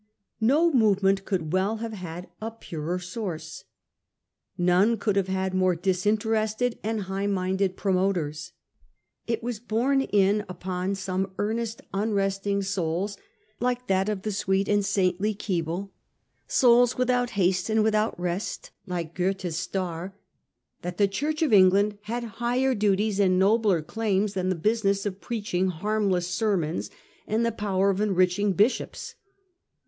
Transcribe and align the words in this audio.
No; 0.39 0.71
movement 0.73 1.25
could 1.25 1.53
well 1.53 1.75
have 1.77 1.93
had 1.93 2.27
a 2.41 2.49
purer 2.49 2.97
source. 2.97 3.65
None 4.57 4.97
could 4.97 5.15
have 5.15 5.27
had 5.27 5.53
more 5.53 5.75
disinterested 5.75 6.79
and 6.81 7.01
high 7.03 7.27
minded 7.27 7.77
promoters. 7.77 8.51
It 9.27 9.43
was 9.43 9.59
borne 9.59 10.01
in 10.01 10.43
upon 10.49 10.95
some 10.95 11.25
1841. 11.37 11.85
THE 11.85 11.87
OXFORD 11.93 11.93
MOVEMENT. 11.93 12.65
207 12.65 12.83
earnest 12.83 13.13
unresting 13.13 13.13
souls, 13.13 13.17
like 13.59 13.85
that 13.85 14.09
of 14.09 14.23
the 14.23 14.31
sweet 14.31 14.67
and 14.67 14.83
saintly 14.83 15.35
Keble— 15.35 15.91
souls' 16.47 16.97
without 16.97 17.29
haste 17.39 17.69
and 17.69 17.83
without 17.83 18.19
rest,' 18.19 18.71
like 18.87 19.13
Goethe's 19.13 19.55
star— 19.57 20.15
that 20.81 20.97
the 20.97 21.07
Church 21.07 21.43
of 21.43 21.53
'England 21.53 21.99
had 22.05 22.23
higher 22.41 22.73
duties 22.73 23.19
and 23.19 23.37
nobler 23.37 23.83
claims 23.83 24.33
than 24.33 24.49
the 24.49 24.55
business 24.55 25.05
of 25.05 25.21
preaching 25.21 25.67
harmless 25.67 26.27
sermons 26.27 26.89
and 27.27 27.45
the 27.45 27.51
power 27.51 27.91
of 27.91 28.01
en 28.01 28.15
riching 28.15 28.53
bishops. 28.57 29.13